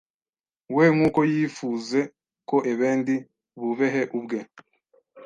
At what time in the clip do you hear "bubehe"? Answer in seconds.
3.59-4.03